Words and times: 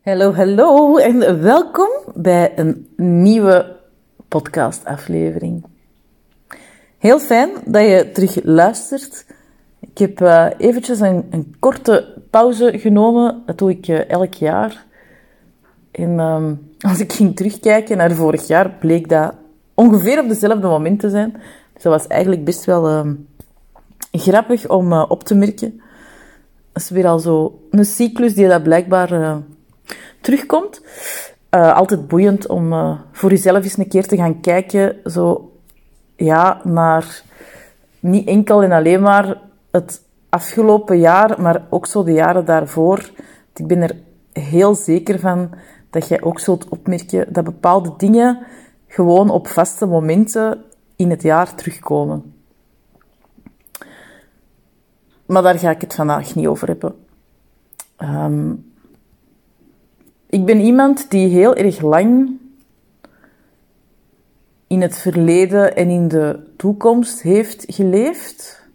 Hallo, 0.00 0.32
hallo 0.34 0.96
en 0.96 1.42
welkom 1.42 1.88
bij 2.14 2.58
een 2.58 2.88
nieuwe 2.96 3.76
podcastaflevering. 4.28 5.64
Heel 6.98 7.18
fijn 7.18 7.50
dat 7.64 7.82
je 7.82 8.10
terug 8.12 8.44
luistert. 8.44 9.26
Ik 9.80 9.98
heb 9.98 10.20
uh, 10.20 10.46
eventjes 10.58 11.00
een, 11.00 11.26
een, 11.30 11.54
korte 11.58 12.22
pauze 12.30 12.78
genomen. 12.78 13.42
Dat 13.46 13.58
doe 13.58 13.70
ik 13.70 13.88
uh, 13.88 14.10
elk 14.10 14.34
jaar. 14.34 14.84
En 15.90 16.10
uh, 16.10 16.50
als 16.90 17.00
ik 17.00 17.12
ging 17.12 17.36
terugkijken 17.36 17.96
naar 17.96 18.12
vorig 18.12 18.46
jaar, 18.46 18.70
bleek 18.70 19.08
dat 19.08 19.34
ongeveer 19.74 20.22
op 20.22 20.28
dezelfde 20.28 20.68
moment 20.68 21.00
te 21.00 21.10
zijn. 21.10 21.32
Dus 21.72 21.82
dat 21.82 21.92
was 21.92 22.06
eigenlijk 22.06 22.44
best 22.44 22.64
wel 22.64 22.88
ehm, 22.88 23.14
grappig 24.12 24.68
om 24.68 24.92
uh, 24.92 25.04
op 25.08 25.24
te 25.24 25.34
merken. 25.34 25.80
Dat 26.72 26.82
is 26.82 26.90
weer 26.90 27.06
al 27.06 27.18
zo 27.18 27.60
een 27.70 27.84
cyclus 27.84 28.34
die 28.34 28.48
dat 28.48 28.62
blijkbaar 28.62 29.42
terugkomt. 30.20 30.82
Uh, 31.50 31.76
altijd 31.76 32.08
boeiend 32.08 32.46
om 32.46 32.72
uh, 32.72 32.98
voor 33.12 33.30
jezelf 33.30 33.64
eens 33.64 33.76
een 33.76 33.88
keer 33.88 34.06
te 34.06 34.16
gaan 34.16 34.40
kijken, 34.40 34.96
zo, 35.04 35.52
ja, 36.16 36.60
naar 36.64 37.22
niet 38.00 38.28
enkel 38.28 38.62
en 38.62 38.72
alleen 38.72 39.02
maar 39.02 39.40
het 39.70 40.02
afgelopen 40.28 40.98
jaar, 40.98 41.40
maar 41.40 41.66
ook 41.70 41.86
zo 41.86 42.04
de 42.04 42.12
jaren 42.12 42.44
daarvoor. 42.44 43.10
Ik 43.54 43.66
ben 43.66 43.82
er 43.82 43.96
heel 44.32 44.74
zeker 44.74 45.18
van 45.18 45.50
dat 45.90 46.08
jij 46.08 46.22
ook 46.22 46.40
zult 46.40 46.68
opmerken 46.68 47.32
dat 47.32 47.44
bepaalde 47.44 47.92
dingen 47.96 48.38
gewoon 48.86 49.30
op 49.30 49.48
vaste 49.48 49.86
momenten 49.86 50.64
in 50.96 51.10
het 51.10 51.22
jaar 51.22 51.54
terugkomen. 51.54 52.34
Maar 55.26 55.42
daar 55.42 55.58
ga 55.58 55.70
ik 55.70 55.80
het 55.80 55.94
vandaag 55.94 56.34
niet 56.34 56.46
over 56.46 56.68
hebben. 56.68 56.94
Um, 57.98 58.69
ik 60.30 60.44
ben 60.44 60.60
iemand 60.60 61.10
die 61.10 61.28
heel 61.28 61.54
erg 61.54 61.80
lang 61.80 62.38
in 64.66 64.80
het 64.80 64.98
verleden 64.98 65.76
en 65.76 65.88
in 65.88 66.08
de 66.08 66.40
toekomst 66.56 67.22
heeft 67.22 67.64
geleefd. 67.68 68.68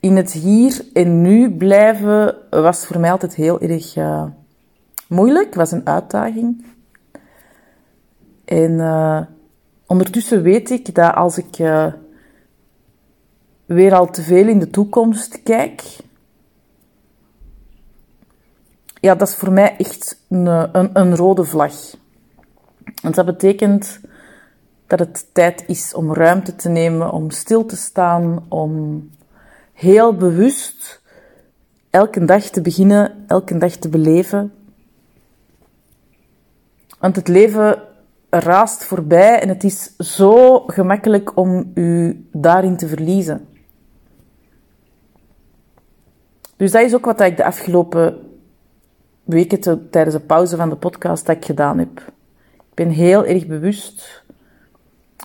In 0.00 0.16
het 0.16 0.32
hier 0.32 0.84
en 0.92 1.22
nu 1.22 1.56
blijven 1.56 2.36
was 2.50 2.86
voor 2.86 3.00
mij 3.00 3.10
altijd 3.10 3.34
heel 3.34 3.60
erg 3.60 3.96
uh, 3.96 4.24
moeilijk, 5.08 5.54
was 5.54 5.72
een 5.72 5.86
uitdaging. 5.86 6.64
En 8.44 8.72
uh, 8.72 9.20
ondertussen 9.86 10.42
weet 10.42 10.70
ik 10.70 10.94
dat 10.94 11.14
als 11.14 11.38
ik 11.38 11.58
uh, 11.58 11.92
weer 13.66 13.94
al 13.94 14.10
te 14.10 14.22
veel 14.22 14.48
in 14.48 14.58
de 14.58 14.70
toekomst 14.70 15.42
kijk, 15.42 15.82
ja, 19.00 19.14
dat 19.14 19.28
is 19.28 19.34
voor 19.34 19.52
mij 19.52 19.76
echt 19.76 20.24
een, 20.28 20.46
een, 20.46 20.90
een 20.92 21.16
rode 21.16 21.44
vlag. 21.44 21.74
Want 23.02 23.14
dat 23.14 23.26
betekent 23.26 24.00
dat 24.86 24.98
het 24.98 25.26
tijd 25.32 25.64
is 25.66 25.94
om 25.94 26.14
ruimte 26.14 26.56
te 26.56 26.68
nemen, 26.68 27.12
om 27.12 27.30
stil 27.30 27.66
te 27.66 27.76
staan, 27.76 28.44
om 28.48 29.08
heel 29.72 30.14
bewust 30.14 31.02
elke 31.90 32.24
dag 32.24 32.42
te 32.42 32.60
beginnen, 32.60 33.24
elke 33.26 33.58
dag 33.58 33.72
te 33.72 33.88
beleven. 33.88 34.52
Want 36.98 37.16
het 37.16 37.28
leven 37.28 37.82
raast 38.30 38.84
voorbij 38.84 39.40
en 39.40 39.48
het 39.48 39.64
is 39.64 39.96
zo 39.96 40.60
gemakkelijk 40.66 41.36
om 41.36 41.70
u 41.74 42.20
daarin 42.32 42.76
te 42.76 42.88
verliezen. 42.88 43.48
Dus 46.56 46.70
dat 46.70 46.82
is 46.82 46.94
ook 46.94 47.04
wat 47.04 47.20
ik 47.20 47.36
de 47.36 47.44
afgelopen 47.44 48.29
weken 49.30 49.90
tijdens 49.90 50.16
de 50.16 50.22
pauze 50.22 50.56
van 50.56 50.68
de 50.68 50.76
podcast 50.76 51.26
dat 51.26 51.36
ik 51.36 51.44
gedaan 51.44 51.78
heb. 51.78 51.98
Ik 52.54 52.74
ben 52.74 52.88
heel 52.88 53.26
erg 53.26 53.46
bewust 53.46 54.22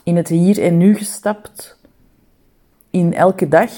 in 0.04 0.16
het 0.16 0.28
hier 0.28 0.62
en 0.62 0.78
nu 0.78 0.96
gestapt, 0.96 1.78
in 2.90 3.14
elke 3.14 3.48
dag, 3.48 3.72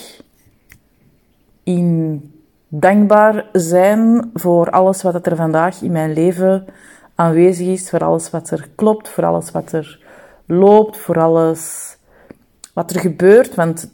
in 1.63 2.21
dankbaar 2.67 3.45
zijn 3.51 4.29
voor 4.33 4.69
alles 4.69 5.01
wat 5.01 5.25
er 5.25 5.35
vandaag 5.35 5.81
in 5.81 5.91
mijn 5.91 6.13
leven 6.13 6.65
aanwezig 7.15 7.67
is, 7.67 7.89
voor 7.89 8.03
alles 8.03 8.29
wat 8.29 8.49
er 8.49 8.69
klopt, 8.75 9.09
voor 9.09 9.25
alles 9.25 9.51
wat 9.51 9.71
er 9.71 10.05
loopt, 10.45 10.97
voor 10.97 11.19
alles 11.19 11.95
wat 12.73 12.91
er 12.91 12.99
gebeurt, 12.99 13.55
want 13.55 13.89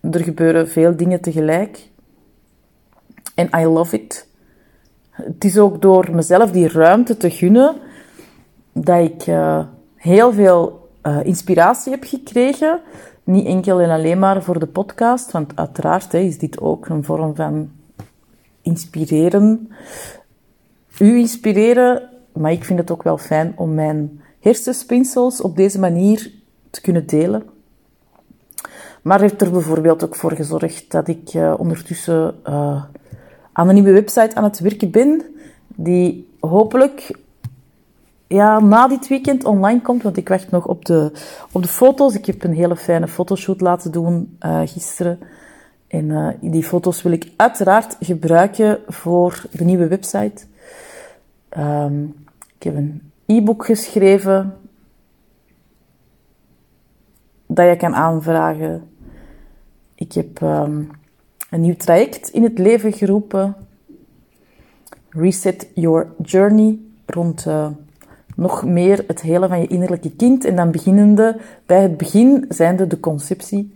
er 0.00 0.20
gebeuren 0.20 0.68
veel 0.68 0.96
dingen 0.96 1.20
tegelijk. 1.20 1.90
En 3.34 3.48
I 3.60 3.64
love 3.64 3.96
it 3.96 4.30
het 5.12 5.44
is 5.44 5.58
ook 5.58 5.82
door 5.82 6.08
mezelf 6.12 6.50
die 6.50 6.68
ruimte 6.68 7.16
te 7.16 7.30
gunnen 7.30 7.74
dat 8.72 9.04
ik 9.04 9.26
uh, 9.26 9.64
heel 9.96 10.32
veel 10.32 10.90
uh, 11.02 11.24
inspiratie 11.24 11.92
heb 11.92 12.04
gekregen. 12.04 12.80
Niet 13.24 13.46
enkel 13.46 13.80
en 13.80 13.90
alleen 13.90 14.18
maar 14.18 14.42
voor 14.42 14.58
de 14.58 14.66
podcast, 14.66 15.30
want 15.30 15.56
uiteraard 15.56 16.12
hè, 16.12 16.18
is 16.18 16.38
dit 16.38 16.60
ook 16.60 16.88
een 16.88 17.04
vorm 17.04 17.34
van 17.34 17.70
inspireren. 18.62 19.72
U 20.98 21.18
inspireren, 21.18 22.08
maar 22.32 22.52
ik 22.52 22.64
vind 22.64 22.78
het 22.78 22.90
ook 22.90 23.02
wel 23.02 23.18
fijn 23.18 23.52
om 23.56 23.74
mijn 23.74 24.20
hersenspinsels 24.40 25.40
op 25.40 25.56
deze 25.56 25.78
manier 25.78 26.30
te 26.70 26.80
kunnen 26.80 27.06
delen. 27.06 27.42
Maar 29.02 29.20
heeft 29.20 29.40
er 29.40 29.50
bijvoorbeeld 29.50 30.04
ook 30.04 30.14
voor 30.14 30.32
gezorgd 30.32 30.90
dat 30.90 31.08
ik 31.08 31.34
uh, 31.34 31.54
ondertussen 31.58 32.34
aan 33.52 33.68
een 33.68 33.74
nieuwe 33.74 33.92
website 33.92 34.34
aan 34.34 34.44
het 34.44 34.58
werken 34.58 34.90
ben, 34.90 35.22
die 35.66 36.28
hopelijk 36.40 37.18
ja, 38.26 38.60
na 38.60 38.88
dit 38.88 39.08
weekend 39.08 39.44
online 39.44 39.80
komt, 39.80 40.02
want 40.02 40.16
ik 40.16 40.28
wacht 40.28 40.50
nog 40.50 40.66
op 40.66 40.84
de, 40.84 41.12
op 41.52 41.62
de 41.62 41.68
foto's. 41.68 42.14
Ik 42.14 42.26
heb 42.26 42.44
een 42.44 42.54
hele 42.54 42.76
fijne 42.76 43.08
fotoshoot 43.08 43.60
laten 43.60 43.92
doen 43.92 44.36
uh, 44.40 44.60
gisteren. 44.64 45.18
En 45.88 46.04
uh, 46.04 46.28
die 46.40 46.62
foto's 46.62 47.02
wil 47.02 47.12
ik 47.12 47.32
uiteraard 47.36 47.96
gebruiken 48.00 48.78
voor 48.86 49.44
de 49.50 49.64
nieuwe 49.64 49.88
website. 49.88 50.44
Um, 51.58 52.14
ik 52.56 52.62
heb 52.62 52.76
een 52.76 53.12
e-book 53.26 53.64
geschreven 53.64 54.56
dat 57.46 57.68
je 57.68 57.76
kan 57.76 57.94
aanvragen. 57.94 58.90
Ik 59.94 60.12
heb 60.12 60.40
um, 60.40 60.90
een 61.52 61.60
nieuw 61.60 61.76
traject 61.76 62.28
in 62.28 62.42
het 62.42 62.58
leven 62.58 62.92
geroepen. 62.92 63.56
Reset 65.08 65.68
Your 65.74 66.12
Journey 66.22 66.78
rond 67.06 67.46
uh, 67.46 67.66
nog 68.36 68.64
meer 68.64 69.04
het 69.06 69.20
hele 69.20 69.48
van 69.48 69.60
je 69.60 69.66
innerlijke 69.66 70.10
kind. 70.10 70.44
En 70.44 70.56
dan 70.56 70.70
beginnende 70.70 71.40
bij 71.66 71.82
het 71.82 71.96
begin, 71.96 72.44
zijnde 72.48 72.86
de 72.86 73.00
conceptie, 73.00 73.72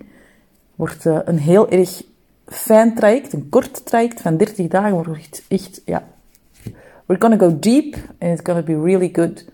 wordt 0.74 1.04
uh, 1.04 1.18
een 1.24 1.38
heel 1.38 1.68
erg 1.70 2.02
fijn 2.46 2.94
traject, 2.94 3.32
een 3.32 3.48
kort 3.48 3.86
traject 3.86 4.20
van 4.20 4.36
30 4.36 4.66
dagen, 4.68 4.92
wordt 4.92 5.18
echt, 5.18 5.42
echt 5.48 5.82
ja, 5.84 6.04
we're 7.06 7.20
gonna 7.20 7.38
go 7.38 7.58
deep 7.58 7.94
and 8.18 8.32
it's 8.32 8.40
gonna 8.42 8.62
be 8.62 8.80
really 8.80 9.10
good. 9.12 9.44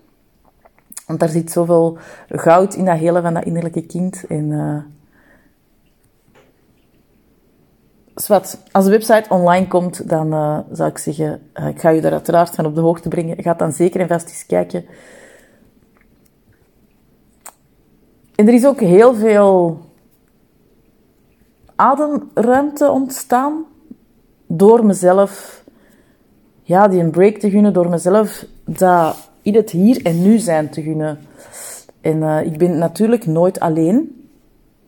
Want 1.07 1.19
daar 1.19 1.29
zit 1.29 1.51
zoveel 1.51 1.97
goud 2.29 2.75
in 2.75 2.85
dat 2.85 2.97
hele 2.97 3.21
van 3.21 3.33
dat 3.33 3.45
innerlijke 3.45 3.85
kind. 3.85 4.25
En 4.27 4.49
uh, 4.49 4.77
Als 8.71 8.85
de 8.85 8.89
website 8.89 9.29
online 9.29 9.67
komt, 9.67 10.09
dan 10.09 10.33
uh, 10.33 10.59
zou 10.71 10.89
ik 10.89 10.97
zeggen, 10.97 11.41
uh, 11.59 11.67
ik 11.67 11.79
ga 11.79 11.89
je 11.89 12.01
daar 12.01 12.11
uiteraard 12.11 12.55
van 12.55 12.65
op 12.65 12.75
de 12.75 12.81
hoogte 12.81 13.09
brengen. 13.09 13.43
Ga 13.43 13.53
dan 13.53 13.71
zeker 13.71 14.01
en 14.01 14.07
vast 14.07 14.29
eens 14.29 14.45
kijken. 14.45 14.85
En 18.35 18.47
er 18.47 18.53
is 18.53 18.65
ook 18.65 18.79
heel 18.79 19.15
veel 19.15 19.79
ademruimte 21.75 22.89
ontstaan 22.89 23.65
door 24.47 24.85
mezelf, 24.85 25.63
ja, 26.61 26.87
die 26.87 27.01
een 27.01 27.11
break 27.11 27.37
te 27.37 27.49
gunnen, 27.49 27.73
door 27.73 27.89
mezelf 27.89 28.45
dat 28.65 29.29
in 29.41 29.55
het 29.55 29.69
hier 29.69 30.05
en 30.05 30.21
nu 30.21 30.37
zijn 30.37 30.69
te 30.69 30.81
gunnen. 30.81 31.19
En 32.01 32.17
uh, 32.17 32.45
ik 32.45 32.57
ben 32.57 32.77
natuurlijk 32.77 33.25
nooit 33.25 33.59
alleen. 33.59 34.22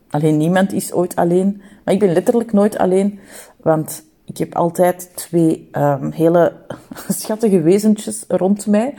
Alleen 0.09 0.37
niemand 0.37 0.73
is 0.73 0.93
ooit 0.93 1.15
alleen. 1.15 1.61
Maar 1.83 1.93
ik 1.93 1.99
ben 1.99 2.13
letterlijk 2.13 2.53
nooit 2.53 2.77
alleen, 2.77 3.19
want 3.61 4.03
ik 4.25 4.37
heb 4.37 4.55
altijd 4.55 5.11
twee 5.15 5.69
um, 5.71 6.11
hele 6.11 6.53
schattige 7.07 7.61
wezentjes 7.61 8.23
rond 8.27 8.67
mij. 8.67 8.93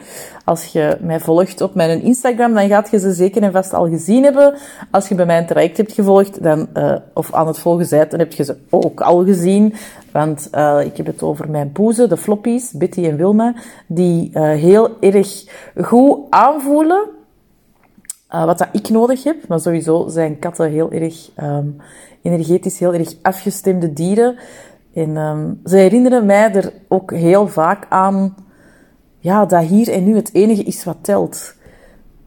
Als 0.44 0.64
je 0.64 0.96
mij 1.00 1.20
volgt 1.20 1.60
op 1.60 1.74
mijn 1.74 2.02
Instagram, 2.02 2.54
dan 2.54 2.68
gaat 2.68 2.90
je 2.90 2.98
ze 2.98 3.12
zeker 3.12 3.42
en 3.42 3.52
vast 3.52 3.72
al 3.72 3.88
gezien 3.88 4.22
hebben. 4.22 4.54
Als 4.90 5.08
je 5.08 5.14
bij 5.14 5.26
mij 5.26 5.38
een 5.38 5.46
traject 5.46 5.76
hebt 5.76 5.92
gevolgd, 5.92 6.42
dan, 6.42 6.68
uh, 6.74 6.96
of 7.14 7.32
aan 7.32 7.46
het 7.46 7.58
volgen 7.58 7.88
bent, 7.90 8.10
dan 8.10 8.20
heb 8.20 8.32
je 8.32 8.44
ze 8.44 8.56
ook 8.70 9.00
al 9.00 9.24
gezien. 9.24 9.74
Want 10.12 10.48
uh, 10.54 10.80
ik 10.84 10.96
heb 10.96 11.06
het 11.06 11.22
over 11.22 11.50
mijn 11.50 11.72
poezen, 11.72 12.08
de 12.08 12.16
floppies, 12.16 12.72
Betty 12.72 13.04
en 13.04 13.16
Wilma, 13.16 13.54
die 13.86 14.30
uh, 14.34 14.42
heel 14.42 15.00
erg 15.00 15.44
goed 15.76 16.18
aanvoelen 16.30 17.14
wat 18.28 18.58
dat 18.58 18.68
ik 18.72 18.88
nodig 18.88 19.24
heb. 19.24 19.48
Maar 19.48 19.60
sowieso 19.60 20.08
zijn 20.08 20.38
katten 20.38 20.70
heel 20.70 20.92
erg 20.92 21.30
um, 21.42 21.76
energetisch 22.22 22.78
heel 22.78 22.94
erg 22.94 23.14
afgestemde 23.22 23.92
dieren. 23.92 24.36
En 24.94 25.16
ehm, 25.16 25.52
ze 25.64 25.76
herinneren 25.76 26.26
mij 26.26 26.52
er 26.52 26.72
ook 26.88 27.12
heel 27.12 27.48
vaak 27.48 27.86
aan 27.88 28.34
ja, 29.18 29.46
dat 29.46 29.62
hier 29.62 29.92
en 29.92 30.04
nu 30.04 30.14
het 30.16 30.30
enige 30.34 30.62
is 30.62 30.84
wat 30.84 30.96
telt. 31.00 31.54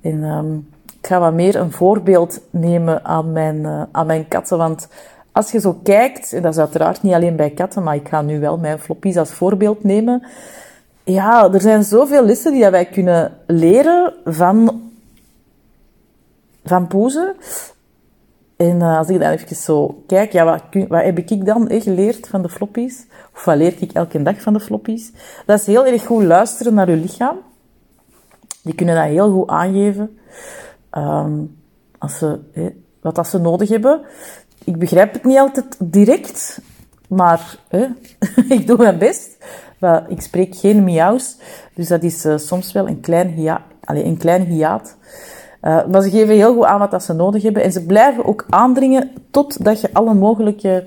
En 0.02 0.24
ehm, 0.24 0.56
ik 1.02 1.08
ga 1.08 1.20
wat 1.20 1.34
meer 1.34 1.56
een 1.56 1.72
voorbeeld 1.72 2.42
nemen 2.50 3.06
aan 3.06 3.32
mijn, 3.32 3.56
uh, 3.56 3.82
aan 3.92 4.06
mijn 4.06 4.28
katten. 4.28 4.58
Want 4.58 4.88
als 5.32 5.52
je 5.52 5.60
zo 5.60 5.80
kijkt, 5.84 6.34
en 6.34 6.42
dat 6.42 6.54
is 6.54 6.60
uiteraard 6.60 7.02
niet 7.02 7.14
alleen 7.14 7.36
bij 7.36 7.50
katten, 7.50 7.84
maar 7.84 7.96
ik 7.96 8.08
ga 8.08 8.22
nu 8.22 8.40
wel 8.40 8.58
mijn 8.58 8.80
floppies 8.80 9.18
als 9.18 9.32
voorbeeld 9.32 9.84
nemen. 9.84 10.24
Ja, 11.04 11.54
er 11.54 11.62
zijn 11.62 11.84
zoveel 11.84 12.26
lessen 12.26 12.52
die 12.52 12.70
wij 12.70 12.86
kunnen 12.86 13.32
leren 13.48 14.14
van, 14.26 14.82
van 16.70 16.88
poezen. 16.88 17.36
En 18.58 18.76
uh, 18.76 18.98
als 18.98 19.10
ik 19.10 19.20
dan 19.20 19.30
even 19.30 19.56
zo 19.56 20.04
kijk, 20.08 20.32
ja, 20.32 20.44
wat, 20.44 20.64
heb 21.04 21.18
ik 21.18 21.46
dan 21.46 21.68
eh, 21.68 21.82
geleerd 21.82 22.28
van 22.28 22.42
de 22.42 22.50
floppies? 22.50 23.06
Of 23.34 23.46
wat 23.46 23.58
leer 23.58 23.76
ik 23.80 23.92
elke 23.92 24.22
dag 24.22 24.42
van 24.42 24.54
de 24.54 24.60
floppies? 24.60 25.12
Dat 25.46 25.60
is 25.60 25.66
heel 25.66 25.86
erg 25.86 26.06
goed 26.06 26.24
luisteren 26.24 26.74
naar 26.74 26.90
je 26.90 26.96
lichaam. 26.96 27.38
Die 28.62 28.76
kunnen 28.76 28.96
dat 28.96 29.04
heel 29.04 29.32
goed 29.32 29.50
aangeven. 29.50 30.20
Um, 30.98 31.58
als 32.00 32.18
ze, 32.18 32.40
eh, 32.54 32.66
wat 33.02 33.16
dat 33.16 33.28
ze 33.28 33.38
nodig 33.38 33.70
hebben. 33.70 34.02
Ik 34.64 34.78
begrijp 34.78 35.14
het 35.14 35.24
niet 35.24 35.38
altijd 35.38 35.76
direct, 35.80 36.62
maar 37.08 37.58
eh, 37.68 37.90
ik 38.58 38.68
doe 38.68 38.78
mijn 38.78 38.98
best. 38.98 39.38
Maar 39.80 40.10
ik 40.10 40.22
spreek 40.22 40.56
geen 40.56 40.84
miauws, 40.84 41.38
dus 41.74 41.88
dat 41.88 42.04
is 42.04 42.26
uh, 42.26 42.38
soms 42.38 42.72
wel 42.72 42.88
een 42.88 43.00
klein, 43.00 43.28
hia 43.28 43.64
allez, 43.84 44.04
een 44.04 44.18
klein 44.18 44.46
hiaat. 44.46 44.96
Uh, 45.62 45.86
maar 45.92 46.02
ze 46.02 46.10
geven 46.10 46.36
heel 46.36 46.54
goed 46.54 46.66
aan 46.66 46.80
wat 46.80 46.92
dat 46.92 47.04
ze 47.04 47.14
nodig 47.14 47.44
hebben. 47.44 47.64
En 47.64 47.72
ze 47.72 47.86
blijven 47.86 48.26
ook 48.26 48.46
aandringen 48.50 49.12
totdat 49.32 49.82
je 49.82 49.90
alle 49.94 50.14
mogelijke 50.14 50.84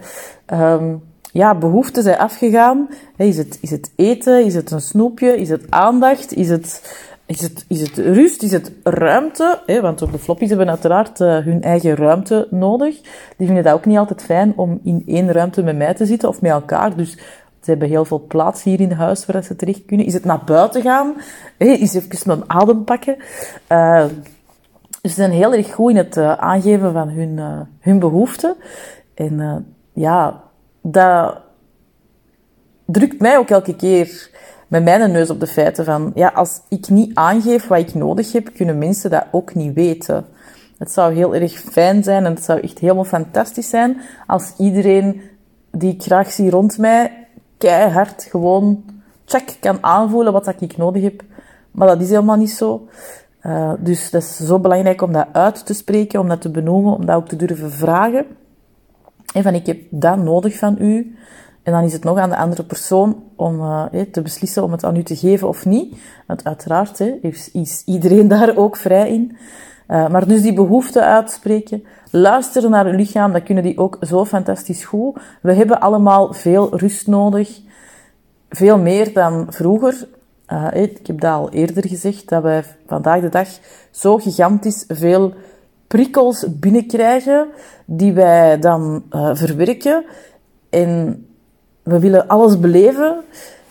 um, 0.53 1.03
ja, 1.33 1.55
behoeften 1.55 2.03
zijn 2.03 2.19
afgegaan. 2.19 2.89
is, 3.17 3.37
het, 3.37 3.59
is 3.61 3.71
het 3.71 3.93
eten? 3.97 4.45
Is 4.45 4.55
het 4.55 4.71
een 4.71 4.81
snoepje? 4.81 5.37
Is 5.37 5.49
het 5.49 5.65
aandacht? 5.71 6.33
Is 6.33 6.49
het, 6.49 6.97
is 7.27 7.41
het, 7.41 7.65
is 7.69 7.81
het 7.81 7.99
rust? 7.99 8.43
Is 8.43 8.53
het 8.53 8.73
ruimte? 8.83 9.61
Want 9.81 10.03
ook 10.03 10.13
de 10.13 10.19
floppies 10.19 10.49
hebben 10.49 10.69
uiteraard 10.69 11.21
uh, 11.21 11.39
hun 11.39 11.63
eigen 11.63 11.95
ruimte 11.95 12.47
nodig. 12.51 13.01
Die 13.37 13.47
vinden 13.47 13.65
dat 13.65 13.75
ook 13.75 13.87
niet 13.87 13.99
altijd 13.99 14.23
fijn 14.23 14.53
om 14.57 14.81
in 14.85 15.03
één 15.07 15.33
ruimte 15.33 15.63
met 15.63 15.77
mij 15.77 15.95
te 15.95 16.07
zitten 16.07 16.29
of 16.29 16.41
met 16.41 16.51
elkaar. 16.51 16.97
Dus 16.97 17.11
ze 17.61 17.71
hebben 17.71 17.89
heel 17.89 18.05
veel 18.05 18.25
plaats 18.29 18.63
hier 18.63 18.81
in 18.81 18.93
huis 18.93 19.27
waar 19.27 19.45
ze 19.45 19.57
terecht 19.57 19.85
kunnen. 19.85 20.07
Is 20.07 20.15
het 20.15 20.25
naar 20.25 20.45
buiten 20.45 20.83
gaan? 20.83 21.15
Hè? 21.59 21.67
Is 21.67 21.95
even 21.95 22.19
mijn 22.27 22.43
adem 22.47 22.85
pakken? 22.85 23.17
Uh, 23.69 24.05
ze 25.03 25.15
zijn 25.15 25.31
heel 25.31 25.55
erg 25.55 25.75
goed 25.75 25.91
in 25.91 25.97
het 25.97 26.17
uh, 26.17 26.33
aangeven 26.33 26.93
van 26.93 27.09
hun, 27.09 27.37
uh, 27.37 27.61
hun 27.81 27.99
behoeften. 27.99 28.57
En 29.15 29.33
uh, 29.33 29.57
ja, 29.93 30.43
dat 30.83 31.41
drukt 32.85 33.21
mij 33.21 33.39
ook 33.39 33.49
elke 33.49 33.77
keer 33.77 34.31
met 34.69 34.85
mijn 34.85 35.13
neus 35.13 35.31
op 35.31 35.41
de 35.41 35.47
feiten 35.47 35.85
van, 35.85 36.13
ja, 36.15 36.29
als 36.29 36.61
ik 36.69 36.89
niet 36.89 37.15
aangeef 37.15 37.67
wat 37.67 37.79
ik 37.79 37.95
nodig 37.95 38.33
heb, 38.33 38.55
kunnen 38.55 38.79
mensen 38.79 39.11
dat 39.11 39.25
ook 39.31 39.55
niet 39.55 39.75
weten. 39.75 40.27
Het 40.79 40.93
zou 40.93 41.15
heel 41.15 41.35
erg 41.35 41.53
fijn 41.53 42.03
zijn 42.03 42.25
en 42.25 42.35
het 42.35 42.45
zou 42.45 42.61
echt 42.61 42.79
helemaal 42.79 43.05
fantastisch 43.05 43.69
zijn 43.69 44.01
als 44.27 44.53
iedereen 44.59 45.21
die 45.71 45.93
ik 45.93 46.03
graag 46.03 46.31
zie 46.31 46.51
rond 46.51 46.79
mij 46.79 47.27
keihard 47.59 48.27
gewoon 48.31 48.85
check 49.25 49.57
kan 49.61 49.79
aanvoelen 49.81 50.33
wat 50.33 50.55
ik 50.59 50.77
nodig 50.77 51.03
heb. 51.03 51.23
Maar 51.71 51.89
dat 51.89 52.01
is 52.01 52.09
helemaal 52.09 52.37
niet 52.37 52.51
zo. 52.51 52.89
Uh, 53.47 53.73
dus 53.79 54.11
dat 54.11 54.23
is 54.23 54.37
zo 54.37 54.59
belangrijk 54.59 55.03
om 55.03 55.13
dat 55.13 55.27
uit 55.33 55.67
te 55.67 55.75
spreken, 55.75 56.21
om 56.21 56.29
dat 56.29 56.41
te 56.41 56.51
benoemen, 56.51 56.93
om 56.93 57.07
dat 57.07 57.17
ook 57.17 57.29
te 57.29 57.37
durven 57.37 57.71
vragen. 57.71 58.27
En 59.35 59.43
van, 59.43 59.55
ik 59.55 59.67
heb 59.67 59.81
dat 59.91 60.19
nodig 60.19 60.59
van 60.59 60.77
u. 60.81 61.17
En 61.63 61.73
dan 61.73 61.85
is 61.85 61.93
het 61.93 62.05
nog 62.05 62.19
aan 62.19 62.31
de 62.31 62.37
andere 62.37 62.65
persoon 62.65 63.23
om 63.37 63.61
uh, 63.61 63.85
te 64.13 64.23
beslissen 64.23 64.63
om 64.63 64.73
het 64.73 64.85
aan 64.85 64.97
u 64.97 65.03
te 65.03 65.17
geven 65.17 65.49
of 65.49 65.65
niet. 65.65 65.97
Want 66.27 66.45
uiteraard 66.45 66.99
hè, 66.99 67.19
is, 67.53 67.83
iedereen 67.85 68.29
daar 68.39 68.57
ook 68.57 68.77
vrij 68.77 69.11
in. 69.11 69.37
Maar 69.87 70.29
dus 70.29 70.43
die 70.43 70.55
behoefte 70.55 71.03
uitspreken, 71.03 71.85
luisteren 72.11 72.71
naar 72.71 72.87
uw 72.87 72.97
lichaam, 72.97 73.33
dat 73.33 73.43
kunnen 73.43 73.65
die 73.65 73.79
ook 73.79 73.97
zo 74.01 74.25
fantastisch 74.25 74.85
goed. 74.85 75.19
We 75.43 75.53
hebben 75.53 75.81
allemaal 75.81 76.33
veel 76.33 76.79
rust 76.79 77.07
nodig. 77.07 77.61
Veel 78.49 78.79
meer 78.79 79.13
dan 79.13 79.47
vroeger. 79.49 80.09
Uh, 80.53 80.83
ik 80.83 81.07
heb 81.07 81.21
dat 81.21 81.33
al 81.33 81.51
eerder 81.51 81.89
gezegd, 81.89 82.29
dat 82.29 82.43
wij 82.43 82.65
vandaag 82.87 83.21
de 83.21 83.29
dag 83.29 83.49
zo 83.91 84.17
gigantisch 84.17 84.85
veel 84.89 85.33
prikkels 85.87 86.45
binnenkrijgen, 86.49 87.49
die 87.85 88.13
wij 88.13 88.59
dan 88.59 89.05
uh, 89.11 89.31
verwerken. 89.35 90.05
En 90.71 91.27
we 91.83 91.99
willen 91.99 92.29
alles 92.29 92.61
beleven, 92.61 93.17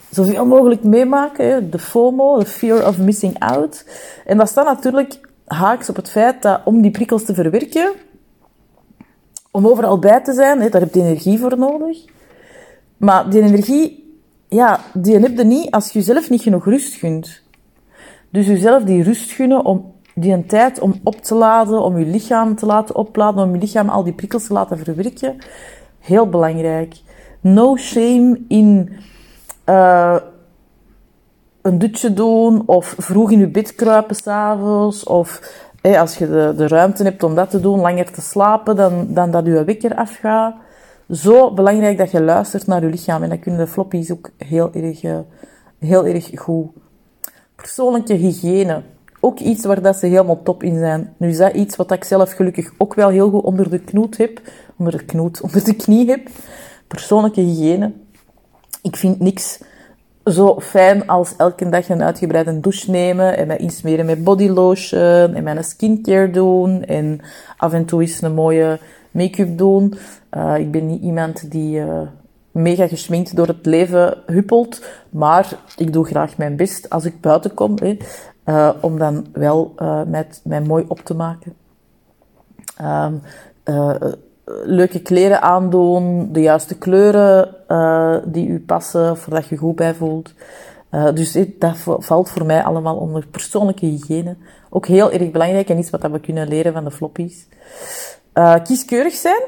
zoveel 0.10 0.46
mogelijk 0.46 0.84
meemaken. 0.84 1.72
De 1.72 1.80
FOMO, 1.80 2.40
de 2.40 2.46
fear 2.46 2.88
of 2.88 2.98
missing 2.98 3.40
out. 3.40 3.86
En 4.26 4.38
dat 4.38 4.50
staat 4.50 4.66
natuurlijk 4.66 5.20
haaks 5.46 5.90
op 5.90 5.96
het 5.96 6.10
feit 6.10 6.42
dat 6.42 6.62
om 6.66 6.82
die 6.82 6.92
prikkels 6.92 7.24
te 7.24 7.34
verwerken, 7.34 7.92
om 9.52 9.68
overal 9.68 10.00
bij 10.00 10.22
te 10.22 10.34
zijn, 10.34 10.60
daar 10.70 10.82
heb 10.82 10.94
je 10.94 11.02
energie 11.02 11.40
voor 11.40 11.58
nodig. 11.58 12.06
Maar 12.98 13.30
die 13.30 13.42
energie 13.42 14.02
ja, 14.56 14.80
die 14.94 15.20
heb 15.20 15.38
je 15.38 15.44
niet 15.44 15.72
als 15.72 15.92
je 15.92 16.00
jezelf 16.00 16.30
niet 16.30 16.42
genoeg 16.42 16.66
rust 16.66 16.94
gunt. 16.94 17.42
Dus 18.30 18.48
jezelf 18.48 18.84
die 18.84 19.04
rust 19.04 19.32
gunnen 19.32 19.66
om 19.66 19.94
die 20.16 20.34
een 20.34 20.46
tijd 20.46 20.80
om 20.80 20.94
op 21.04 21.16
te 21.16 21.36
laden, 21.36 21.82
om 21.82 21.98
je 21.98 22.06
lichaam 22.06 22.56
te 22.56 22.66
laten 22.66 22.96
opladen, 22.96 23.44
om 23.44 23.54
je 23.54 23.60
lichaam 23.60 23.90
al 23.90 24.04
die 24.04 24.14
prikkels 24.14 24.48
te 24.48 24.54
laten 24.54 24.78
verwerken. 24.78 25.38
Heel 26.00 26.30
belangrijk. 26.30 26.96
No 27.42 27.78
shame 27.78 28.42
in 28.48 28.90
uh, 29.66 30.16
een 31.62 31.80
dutje 31.80 32.14
doen 32.14 32.64
of 32.66 32.96
vroeg 32.98 33.32
in 33.32 33.40
je 33.40 33.48
bed 33.48 33.76
kruipen 33.76 34.16
s'avonds 34.16 35.04
of 35.04 35.40
hey, 35.82 36.00
als 36.00 36.18
je 36.18 36.28
de, 36.28 36.54
de 36.58 36.68
ruimte 36.68 37.04
hebt 37.04 37.24
om 37.24 37.36
dat 37.36 37.50
te 37.50 37.60
doen, 37.60 37.80
langer 37.80 38.12
te 38.12 38.22
slapen 38.22 38.76
dan, 38.76 39.06
dan 39.10 39.32
dat 39.32 39.46
je 39.46 39.64
wekker 39.64 39.96
afgaat 39.96 40.56
zo 41.12 41.54
belangrijk 41.54 41.98
dat 41.98 42.12
je 42.12 42.22
luistert 42.22 42.68
naar 42.68 42.84
je 42.84 42.90
lichaam. 42.90 43.24
En 43.24 43.30
dat 43.30 43.40
kunnen 43.40 43.60
de 43.60 43.72
floppies 43.72 44.12
ook 44.12 44.30
heel 44.38 44.74
erg, 44.74 45.04
uh, 45.04 45.18
heel 45.80 46.06
erg 46.06 46.30
goed. 46.36 46.68
Persoonlijke 47.56 48.14
hygiëne. 48.14 48.82
Ook 49.20 49.40
iets 49.40 49.66
waar 49.66 49.82
dat 49.82 49.96
ze 49.96 50.06
helemaal 50.06 50.44
top 50.44 50.64
in 50.64 50.78
zijn. 50.78 51.14
Nu 51.18 51.30
is 51.30 51.38
dat 51.38 51.54
iets 51.54 51.76
wat 51.76 51.92
ik 51.92 52.04
zelf 52.04 52.32
gelukkig 52.32 52.72
ook 52.78 52.94
wel 52.94 53.10
heel 53.10 53.30
goed 53.30 53.44
onder 53.44 53.70
de 53.70 53.80
knoet 53.80 54.18
heb. 54.18 54.42
Onder 54.78 54.98
de 54.98 55.06
knoet, 55.06 55.42
onder 55.46 55.64
de 55.64 55.76
knie 55.76 56.10
heb. 56.10 56.28
Persoonlijke 56.88 57.42
hygiëne. 57.42 57.92
Ik 58.82 58.96
vind 58.96 59.20
niks 59.20 59.60
zo 60.26 60.60
fijn 60.60 61.08
als 61.08 61.36
elke 61.38 61.70
dag 61.70 61.90
een 61.90 62.04
uitgebreide 62.04 62.60
douche 62.60 62.92
nemen 62.92 63.38
en 63.38 63.48
mij 63.48 63.58
insmeren 63.58 64.06
met 64.06 64.24
bodylotion 64.24 65.34
en 65.34 65.44
mijn 65.44 65.64
skincare 65.64 66.30
doen 66.30 66.84
en 66.84 67.20
af 67.58 67.74
en 67.74 67.86
toe 67.86 68.02
eens 68.02 68.22
een 68.22 68.34
mooie 68.34 68.80
make-up 69.12 69.58
doen. 69.58 69.94
Uh, 70.38 70.58
ik 70.58 70.72
ben 70.72 70.88
niet 70.88 71.02
iemand 71.02 71.52
die 71.52 71.80
uh, 71.80 72.02
mega 72.52 72.88
geschminkt 72.88 73.36
door 73.36 73.48
het 73.48 73.66
leven 73.66 74.18
huppelt, 74.26 74.86
maar 75.10 75.54
ik 75.78 75.94
doe 75.94 76.06
graag 76.06 76.38
mijn 76.38 76.56
best 76.56 76.90
als 76.90 77.06
ik 77.06 77.22
buiten 77.22 77.54
kom, 77.54 77.76
hè, 77.76 77.98
uh, 78.46 78.70
om 78.82 78.98
dan 78.98 79.26
wel 79.34 79.76
met, 80.08 80.42
mij 80.44 80.62
mooi 80.62 80.86
op 80.88 81.00
te 81.00 81.14
maken. 81.14 81.54
Um, 82.82 83.22
leuke 84.66 85.02
kleren 85.02 85.42
aandoen, 85.42 86.30
de 86.32 86.42
juiste 86.42 86.78
kleuren 86.78 87.56
die 88.32 88.48
u 88.48 88.60
passen, 88.60 89.18
voordat 89.18 89.48
je 89.48 89.58
goed 89.58 89.76
bij 89.76 89.94
voelt. 89.94 90.34
Dus 91.14 91.38
dat 91.60 91.78
valt 92.00 92.30
voor 92.30 92.46
mij 92.46 92.64
allemaal 92.64 92.96
onder 92.96 93.28
persoonlijke 93.28 93.86
hygiëne. 93.86 94.36
Ook 94.70 94.86
heel 94.86 95.12
erg 95.12 95.32
belangrijk 95.32 95.70
en 95.70 95.78
iets 95.78 95.90
wat 95.90 96.02
we 96.02 96.20
kunnen 96.20 96.48
leren 96.48 96.74
van 96.74 96.84
de 96.84 96.92
floppies. 96.92 97.48
Uh, 98.34 98.56
kieskeurig 98.64 99.14
zijn, 99.14 99.42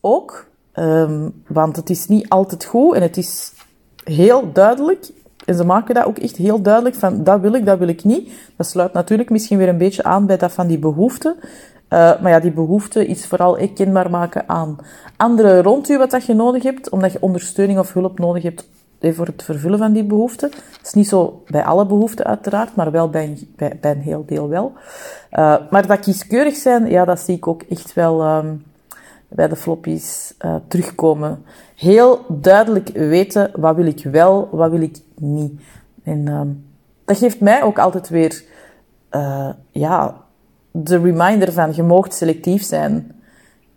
ook. 0.00 0.46
Um, 0.74 1.42
want 1.46 1.76
het 1.76 1.90
is 1.90 2.06
niet 2.06 2.28
altijd 2.28 2.64
goed 2.64 2.94
en 2.94 3.02
het 3.02 3.16
is 3.16 3.52
heel 4.04 4.52
duidelijk. 4.52 5.10
En 5.44 5.54
ze 5.54 5.64
maken 5.64 5.94
dat 5.94 6.04
ook 6.04 6.18
echt 6.18 6.36
heel 6.36 6.62
duidelijk 6.62 6.94
van, 6.94 7.24
dat 7.24 7.40
wil 7.40 7.52
ik, 7.52 7.66
dat 7.66 7.78
wil 7.78 7.88
ik 7.88 8.04
niet. 8.04 8.32
Dat 8.56 8.66
sluit 8.66 8.92
natuurlijk 8.92 9.30
misschien 9.30 9.58
weer 9.58 9.68
een 9.68 9.78
beetje 9.78 10.02
aan 10.02 10.26
bij 10.26 10.36
dat 10.36 10.52
van 10.52 10.66
die 10.66 10.78
behoefte. 10.78 11.36
Uh, 11.38 12.20
maar 12.20 12.30
ja, 12.30 12.40
die 12.40 12.50
behoefte 12.50 13.06
is 13.06 13.26
vooral 13.26 13.68
kenbaar 13.74 14.10
maken 14.10 14.48
aan 14.48 14.78
anderen 15.16 15.62
rond 15.62 15.88
u 15.88 15.98
wat 15.98 16.10
dat 16.10 16.26
je 16.26 16.34
nodig 16.34 16.62
hebt, 16.62 16.88
omdat 16.88 17.12
je 17.12 17.22
ondersteuning 17.22 17.78
of 17.78 17.92
hulp 17.92 18.18
nodig 18.18 18.42
hebt 18.42 18.68
voor 19.00 19.26
het 19.26 19.42
vervullen 19.42 19.78
van 19.78 19.92
die 19.92 20.04
behoeften. 20.04 20.50
Dat 20.50 20.86
is 20.86 20.92
niet 20.92 21.08
zo 21.08 21.42
bij 21.46 21.64
alle 21.64 21.86
behoeften 21.86 22.24
uiteraard, 22.24 22.74
maar 22.74 22.90
wel 22.90 23.10
bij 23.10 23.24
een, 23.24 23.54
bij, 23.80 23.96
heel 23.98 24.24
deel 24.26 24.48
wel. 24.48 24.72
Uh, 25.32 25.56
maar 25.70 25.86
dat 25.86 26.00
kieskeurig 26.00 26.56
zijn, 26.56 26.86
ja, 26.86 27.04
dat 27.04 27.20
zie 27.20 27.36
ik 27.36 27.46
ook 27.46 27.62
echt 27.62 27.94
wel 27.94 28.36
um, 28.36 28.64
bij 29.28 29.48
de 29.48 29.56
floppies 29.56 30.34
uh, 30.44 30.54
terugkomen. 30.68 31.44
Heel 31.74 32.24
duidelijk 32.28 32.88
weten, 32.88 33.50
wat 33.56 33.76
wil 33.76 33.86
ik 33.86 34.04
wel, 34.04 34.48
wat 34.52 34.70
wil 34.70 34.80
ik 34.80 34.98
niet. 35.14 35.60
En 36.02 36.28
um, 36.28 36.64
dat 37.04 37.18
geeft 37.18 37.40
mij 37.40 37.62
ook 37.62 37.78
altijd 37.78 38.08
weer, 38.08 38.44
ja, 39.70 40.16
de 40.70 40.98
reminder 40.98 41.52
van, 41.52 41.74
je 41.74 41.82
moogt 41.82 42.14
selectief 42.14 42.62
zijn. 42.62 43.12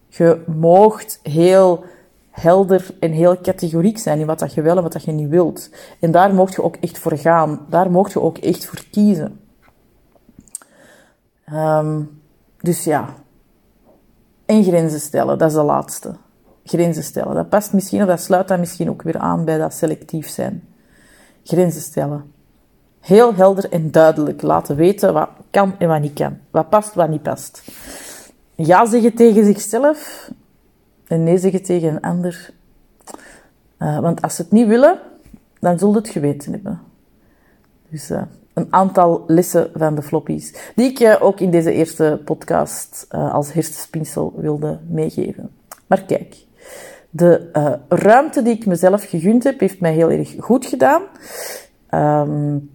Je 0.08 0.44
moogt 0.46 1.20
heel 1.24 1.84
helder 2.32 2.86
en 3.00 3.12
heel 3.12 3.42
categoriek 3.42 3.98
zijn 3.98 4.20
in 4.20 4.26
wat 4.26 4.40
dat 4.40 4.54
je 4.54 4.62
wel 4.62 4.78
en 4.78 4.84
wat 4.84 4.94
dat 4.94 5.04
je 5.04 5.12
niet 5.12 5.30
wilt. 5.30 5.70
En 6.00 6.12
daar 6.12 6.34
mocht 6.34 6.54
je 6.54 6.64
ook 6.64 6.76
echt 6.76 6.98
voor 6.98 7.18
gaan. 7.18 7.66
Daar 7.70 7.92
mocht 7.92 8.12
je 8.12 8.22
ook 8.22 8.38
echt 8.38 8.66
voor 8.66 8.84
kiezen. 8.92 9.40
Ehm, 11.46 12.02
dus 12.62 12.84
ja. 12.84 13.14
En 14.46 14.64
grenzen 14.64 15.00
stellen, 15.00 15.38
dat 15.38 15.50
is 15.50 15.56
de 15.56 15.64
laatste. 15.64 16.16
Grenzen 16.64 17.04
stellen. 17.04 17.36
Dat 17.36 17.50
past 17.50 17.74
misschien, 17.74 18.02
of 18.02 18.08
dat 18.08 18.22
sluit 18.22 18.48
dan 18.48 18.60
misschien 18.60 18.90
ook 18.90 19.02
weer 19.02 19.18
aan 19.18 19.46
bij 19.46 19.58
dat 19.58 19.74
selectief 19.74 20.30
zijn. 20.30 20.64
Grenzen 21.44 21.82
stellen. 21.82 22.34
Heel 23.00 23.36
helder 23.36 23.72
en 23.72 23.92
duidelijk 23.92 24.42
laten 24.42 24.76
weten 24.76 25.14
wat 25.14 25.30
kan 25.52 25.76
en 25.78 25.88
wat 25.88 26.02
niet 26.02 26.14
kan. 26.14 26.38
Wat 26.52 26.70
past, 26.70 26.94
wat 26.94 27.10
niet 27.10 27.22
past. 27.22 27.64
Ja 28.56 28.86
zeggen 28.86 29.14
tegen 29.14 29.46
zichzelf 29.46 30.30
nee 31.18 31.38
zeggen 31.38 31.64
tegen 31.64 31.90
een 31.90 32.02
ander. 32.02 32.54
Uh, 33.80 34.00
want 34.00 34.22
als 34.22 34.36
ze 34.36 34.42
het 34.42 34.52
niet 34.52 34.68
willen, 34.68 35.00
dan 35.60 35.80
zullen 35.80 35.96
het 35.96 36.10
geweten 36.10 36.52
hebben. 36.52 36.82
Dus 37.90 38.12
uh, 38.12 38.22
een 38.54 38.68
aantal 38.70 39.24
lessen 39.28 39.70
van 39.74 39.96
de 39.96 40.02
floppies, 40.02 40.72
die 40.76 40.90
ik 40.90 41.00
uh, 41.00 41.16
ook 41.20 41.40
in 41.40 41.52
deze 41.52 41.72
eerste 41.72 42.22
podcast 42.26 43.06
als 43.10 43.54
hersenspinsel 43.54 44.34
wilde 44.36 44.80
meegeven. 44.88 45.50
Maar 45.88 46.04
kijk, 46.04 46.36
de 47.10 47.50
ruimte 47.90 48.42
die 48.42 48.56
ik 48.56 48.66
mezelf 48.66 49.04
gegund 49.04 49.44
heb, 49.44 49.60
heeft 49.60 49.80
mij 49.80 49.94
heel 49.94 50.12
erg 50.12 50.36
goed 50.40 50.66
gedaan. 50.66 51.02
Um, 51.90 52.70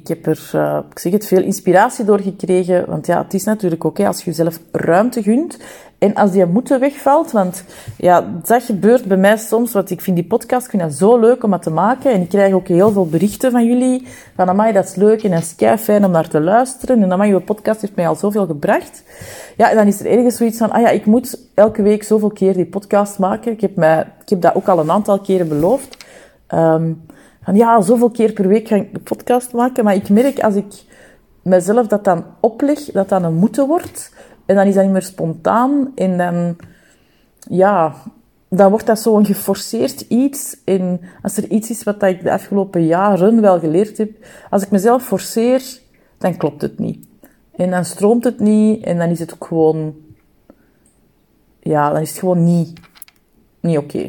ik 0.00 0.08
heb 0.08 0.26
er, 0.26 0.50
uh, 0.54 0.78
ik 0.90 0.98
zeg 0.98 1.12
het, 1.12 1.26
veel 1.26 1.42
inspiratie 1.42 2.04
door 2.04 2.20
gekregen. 2.20 2.86
Want 2.86 3.06
ja, 3.06 3.22
het 3.22 3.34
is 3.34 3.44
natuurlijk 3.44 3.84
ook, 3.84 4.00
als 4.00 4.18
je 4.18 4.24
jezelf 4.24 4.60
ruimte 4.72 5.22
gunt. 5.22 5.58
En 5.98 6.14
als 6.14 6.30
die 6.30 6.46
moeten 6.46 6.80
wegvalt, 6.80 7.30
want 7.30 7.64
ja, 7.96 8.24
dat 8.44 8.62
gebeurt 8.62 9.04
bij 9.04 9.16
mij 9.16 9.36
soms. 9.36 9.72
Want 9.72 9.90
ik 9.90 10.00
vind 10.00 10.16
die 10.16 10.26
podcast 10.26 10.68
vind 10.68 10.94
zo 10.94 11.18
leuk 11.18 11.44
om 11.44 11.50
dat 11.50 11.62
te 11.62 11.70
maken. 11.70 12.12
En 12.12 12.20
ik 12.20 12.28
krijg 12.28 12.52
ook 12.52 12.68
heel 12.68 12.90
veel 12.90 13.06
berichten 13.06 13.50
van 13.50 13.66
jullie. 13.66 14.06
Van, 14.36 14.48
amai, 14.48 14.72
dat 14.72 14.84
is 14.84 14.94
leuk 14.94 15.22
en 15.22 15.30
dat 15.30 15.54
is 15.56 15.80
fijn 15.80 16.04
om 16.04 16.10
naar 16.10 16.28
te 16.28 16.40
luisteren. 16.40 17.02
En 17.02 17.12
amai, 17.12 17.32
je 17.32 17.40
podcast 17.40 17.80
heeft 17.80 17.96
mij 17.96 18.08
al 18.08 18.14
zoveel 18.14 18.46
gebracht. 18.46 19.02
Ja, 19.56 19.70
en 19.70 19.76
dan 19.76 19.86
is 19.86 20.00
er 20.00 20.06
ergens 20.06 20.36
zoiets 20.36 20.58
van, 20.58 20.70
ah 20.70 20.80
ja, 20.80 20.88
ik 20.88 21.06
moet 21.06 21.38
elke 21.54 21.82
week 21.82 22.02
zoveel 22.02 22.30
keer 22.30 22.54
die 22.54 22.66
podcast 22.66 23.18
maken. 23.18 23.52
Ik 23.52 23.60
heb, 23.60 23.76
mij, 23.76 24.00
ik 24.22 24.28
heb 24.28 24.40
dat 24.40 24.54
ook 24.54 24.68
al 24.68 24.78
een 24.78 24.90
aantal 24.90 25.20
keren 25.20 25.48
beloofd. 25.48 25.96
Um, 26.54 27.06
van 27.48 27.56
ja, 27.56 27.80
zoveel 27.80 28.10
keer 28.10 28.32
per 28.32 28.48
week 28.48 28.68
ga 28.68 28.76
ik 28.76 28.94
de 28.94 29.00
podcast 29.00 29.52
maken, 29.52 29.84
maar 29.84 29.94
ik 29.94 30.08
merk 30.08 30.40
als 30.40 30.54
ik 30.54 30.84
mezelf 31.42 31.86
dat 31.86 32.04
dan 32.04 32.24
opleg, 32.40 32.84
dat 32.84 33.08
dat 33.08 33.22
een 33.22 33.34
moeten 33.34 33.66
wordt. 33.66 34.12
En 34.46 34.54
dan 34.56 34.66
is 34.66 34.74
dat 34.74 34.82
niet 34.84 34.92
meer 34.92 35.02
spontaan. 35.02 35.92
En 35.94 36.18
dan, 36.18 36.56
ja, 37.38 37.94
dan 38.48 38.70
wordt 38.70 38.86
dat 38.86 39.00
zo'n 39.00 39.24
geforceerd 39.24 40.00
iets. 40.00 40.56
En 40.64 41.00
als 41.22 41.36
er 41.36 41.50
iets 41.50 41.70
is 41.70 41.82
wat 41.82 42.02
ik 42.02 42.22
de 42.22 42.32
afgelopen 42.32 42.86
jaren 42.86 43.40
wel 43.40 43.58
geleerd 43.60 43.98
heb, 43.98 44.10
als 44.50 44.62
ik 44.62 44.70
mezelf 44.70 45.02
forceer, 45.04 45.80
dan 46.18 46.36
klopt 46.36 46.62
het 46.62 46.78
niet. 46.78 47.06
En 47.56 47.70
dan 47.70 47.84
stroomt 47.84 48.24
het 48.24 48.40
niet, 48.40 48.84
en 48.84 48.98
dan 48.98 49.08
is 49.08 49.18
het 49.18 49.34
ook 49.34 49.46
gewoon, 49.46 49.94
ja, 51.60 51.92
dan 51.92 52.00
is 52.00 52.08
het 52.10 52.18
gewoon 52.18 52.44
niet, 52.44 52.80
niet 53.60 53.78
oké. 53.78 54.06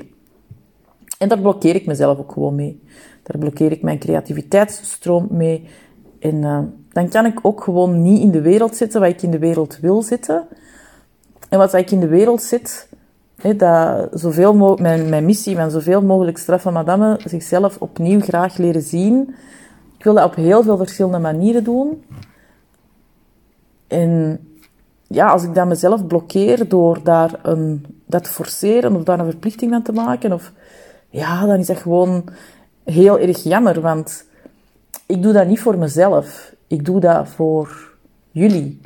En 1.18 1.30
daar 1.30 1.40
blokkeer 1.40 1.76
ik 1.76 1.86
mezelf 1.86 2.18
ook 2.18 2.32
gewoon 2.32 2.56
mee. 2.56 2.82
Daar 3.30 3.42
blokkeer 3.42 3.72
ik 3.72 3.82
mijn 3.82 4.00
creativiteitsstroom 4.00 5.28
mee. 5.30 5.68
En 6.20 6.36
uh, 6.36 6.60
dan 6.92 7.10
kan 7.10 7.26
ik 7.26 7.40
ook 7.42 7.64
gewoon 7.64 8.02
niet 8.02 8.22
in 8.22 8.32
de 8.32 8.42
wereld 8.42 8.76
zitten 8.76 9.02
wat 9.02 9.10
ik 9.10 9.22
in 9.22 9.32
de 9.32 9.40
wereld 9.40 9.80
wil 9.80 10.02
zitten. 10.02 10.48
En 11.50 11.58
wat 11.58 11.74
ik 11.74 11.92
in 11.92 12.00
de 12.00 12.08
wereld 12.08 12.42
zit, 12.42 12.90
hè, 13.36 13.56
dat 13.56 14.10
zoveel 14.14 14.76
mijn, 14.76 15.10
mijn 15.10 15.26
missie 15.26 15.56
van 15.56 15.72
zoveel 15.72 16.02
mogelijk 16.02 16.38
straffe 16.38 16.70
madame 16.70 17.20
zichzelf 17.26 17.78
opnieuw 17.80 18.20
graag 18.20 18.58
leren 18.58 18.82
zien. 18.82 19.36
Ik 19.98 20.04
wil 20.04 20.14
dat 20.14 20.26
op 20.26 20.36
heel 20.36 20.64
veel 20.64 20.78
verschillende 20.78 21.20
manieren 21.20 21.64
doen. 21.64 22.04
En 23.88 24.40
ja, 25.08 25.28
als 25.28 25.44
ik 25.44 25.54
dan 25.54 25.68
mezelf 25.68 26.08
blokkeer 26.08 26.68
door 26.68 27.04
daar 27.04 27.40
een, 27.42 27.86
dat 28.06 28.24
te 28.24 28.30
forceren 28.30 28.96
of 28.96 29.04
daar 29.04 29.20
een 29.20 29.32
verplichting 29.32 29.72
van 29.72 29.82
te 29.82 29.94
maken, 29.94 30.34
of 30.34 30.52
ja, 31.10 31.46
dan 31.46 31.60
is 31.60 31.68
dat 31.68 31.78
gewoon 31.78 32.24
heel 32.92 33.20
erg 33.20 33.44
jammer, 33.44 33.82
want 33.82 34.26
ik 35.06 35.22
doe 35.24 35.34
dat 35.34 35.48
niet 35.48 35.60
voor 35.60 35.78
mezelf. 35.78 36.54
Ik 36.68 36.86
doe 36.86 37.00
dat 37.00 37.28
voor 37.28 37.94
jullie. 38.32 38.82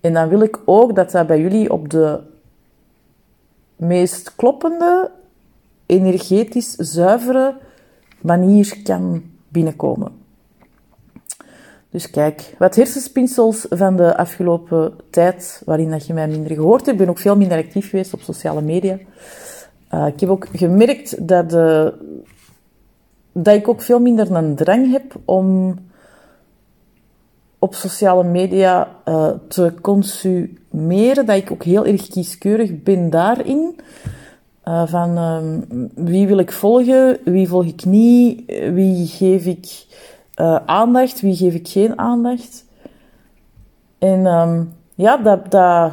En 0.00 0.12
dan 0.12 0.28
wil 0.28 0.40
ik 0.40 0.60
ook 0.64 0.94
dat 0.94 1.10
dat 1.10 1.26
bij 1.26 1.40
jullie 1.40 1.72
op 1.72 1.90
de 1.90 2.20
meest 3.76 4.34
kloppende, 4.34 5.10
energetisch 5.86 6.74
zuivere 6.74 7.54
manier 8.20 8.80
kan 8.82 9.22
binnenkomen. 9.48 10.20
Dus 11.90 12.10
kijk, 12.10 12.54
wat 12.58 12.74
hersenspinsels 12.74 13.66
van 13.68 13.96
de 13.96 14.16
afgelopen 14.16 14.94
tijd, 15.10 15.62
waarin 15.64 15.90
dat 15.90 16.06
je 16.06 16.12
mij 16.12 16.28
minder 16.28 16.54
gehoord 16.54 16.80
hebt. 16.86 16.92
Ik 16.92 16.98
ben 16.98 17.08
ook 17.08 17.18
veel 17.18 17.36
minder 17.36 17.58
actief 17.58 17.90
geweest 17.90 18.14
op 18.14 18.20
sociale 18.20 18.62
media. 18.62 18.98
Uh, 19.94 20.06
ik 20.06 20.20
heb 20.20 20.28
ook 20.28 20.46
gemerkt 20.52 21.28
dat 21.28 21.50
de 21.50 21.94
dat 23.32 23.54
ik 23.54 23.68
ook 23.68 23.82
veel 23.82 24.00
minder 24.00 24.30
een 24.30 24.54
drang 24.54 24.90
heb 24.90 25.16
om 25.24 25.78
op 27.58 27.74
sociale 27.74 28.24
media 28.24 28.88
uh, 29.08 29.28
te 29.48 29.74
consumeren. 29.80 31.26
Dat 31.26 31.36
ik 31.36 31.50
ook 31.50 31.62
heel 31.62 31.86
erg 31.86 32.08
kieskeurig 32.08 32.82
ben 32.82 33.10
daarin. 33.10 33.76
Uh, 34.64 34.86
van 34.86 35.10
uh, 35.10 35.38
wie 35.94 36.26
wil 36.26 36.38
ik 36.38 36.52
volgen, 36.52 37.18
wie 37.24 37.48
volg 37.48 37.64
ik 37.64 37.84
niet, 37.84 38.42
wie 38.72 39.06
geef 39.06 39.46
ik 39.46 39.86
uh, 40.40 40.58
aandacht, 40.66 41.20
wie 41.20 41.36
geef 41.36 41.54
ik 41.54 41.68
geen 41.68 41.98
aandacht. 41.98 42.64
En 43.98 44.26
um, 44.26 44.72
ja, 44.94 45.16
dat, 45.16 45.50
dat, 45.50 45.92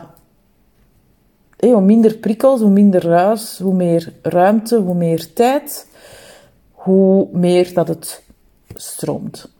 hoe 1.59 1.81
minder 1.81 2.17
prikkels, 2.17 2.61
hoe 2.61 2.69
minder 2.69 3.05
ruis, 3.05 3.59
hoe 3.59 3.73
meer 3.73 4.13
ruimte, 4.21 4.77
hoe 4.77 4.95
meer 4.95 5.33
tijd 5.33 5.88
hoe 6.79 7.27
meer 7.31 7.73
dat 7.73 7.87
het 7.87 8.23
stroomt. 8.73 9.51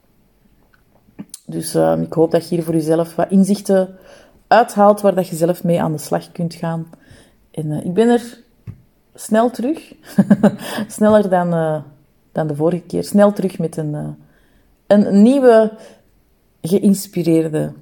Dus 1.46 1.76
uh, 1.76 2.02
ik 2.02 2.14
hoop 2.14 2.32
dat 2.32 2.50
je 2.50 2.56
hier 2.56 2.64
voor 2.64 2.74
jezelf 2.74 3.16
wat 3.16 3.32
inzichten 3.32 3.98
uithaalt 4.48 5.02
waar 5.02 5.16
dat 5.16 5.28
je 5.28 5.36
zelf 5.36 5.64
mee 5.64 5.82
aan 5.82 5.92
de 5.92 5.98
slag 5.98 6.32
kunt 6.32 6.54
gaan. 6.54 6.90
En 7.52 7.66
uh, 7.66 7.86
ik 7.86 7.94
ben 7.94 8.08
er 8.10 8.44
snel 9.16 9.50
terug. 9.50 9.94
Sneller 10.98 11.30
dan, 11.30 11.54
uh, 11.54 11.82
dan 12.32 12.48
de 12.48 12.56
vorige 12.56 12.84
keer. 12.84 13.04
Snel 13.04 13.34
terug 13.34 13.60
met 13.60 13.78
een, 13.78 14.18
een 14.88 15.22
nieuwe, 15.22 15.72
geïnspireerde 16.62 17.74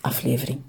aflevering. 0.00 0.60